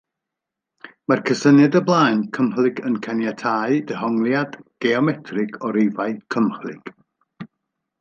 [1.11, 6.95] Mae'r cysyniad o blân cymhlyg yn caniatáu dehongliad geometrig o rifau cymhlyg.